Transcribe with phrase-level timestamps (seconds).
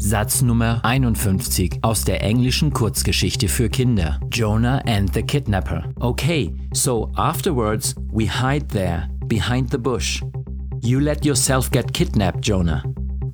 [0.00, 4.20] Satz Nummer 51 aus der englischen Kurzgeschichte für Kinder.
[4.30, 5.92] Jonah and the Kidnapper.
[5.98, 10.22] Okay, so afterwards we hide there, behind the bush.
[10.82, 12.84] You let yourself get kidnapped, Jonah.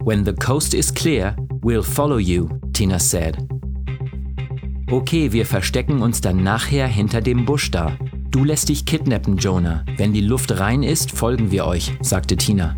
[0.05, 3.37] When the coast is clear, we'll follow you, Tina said.
[4.91, 7.93] Okay, wir verstecken uns dann nachher hinter dem Busch da.
[8.31, 9.85] Du lässt dich kidnappen, Jonah.
[9.99, 12.75] Wenn die Luft rein ist, folgen wir euch, sagte Tina.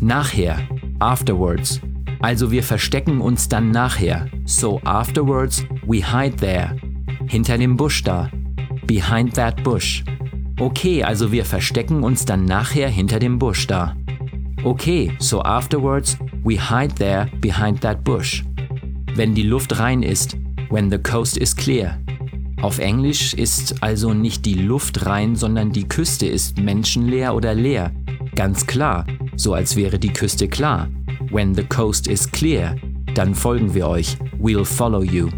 [0.00, 0.58] Nachher,
[0.98, 1.80] afterwards,
[2.24, 4.30] also wir verstecken uns dann nachher.
[4.46, 6.74] So afterwards we hide there.
[7.26, 8.30] Hinter dem Busch da.
[8.86, 10.02] Behind that bush.
[10.58, 13.94] Okay, also wir verstecken uns dann nachher hinter dem Busch da.
[14.64, 18.42] Okay, so afterwards we hide there behind that bush.
[19.14, 20.38] Wenn die Luft rein ist.
[20.70, 22.00] When the coast is clear.
[22.62, 27.92] Auf Englisch ist also nicht die Luft rein, sondern die Küste ist menschenleer oder leer.
[28.34, 30.88] Ganz klar, so als wäre die Küste klar.
[31.30, 32.74] When the coast is clear,
[33.14, 34.16] dann folgen wir euch.
[34.38, 35.30] We'll follow you.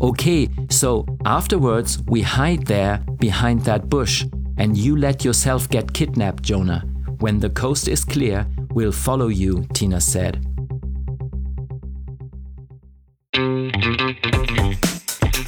[0.00, 4.24] Okay, so afterwards we hide there behind that bush,
[4.58, 6.84] and you let yourself get kidnapped, Jonah.
[7.20, 10.44] When the coast is clear, we'll follow you, Tina said.